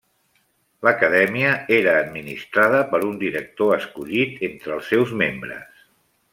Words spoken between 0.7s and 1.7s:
L'Acadèmia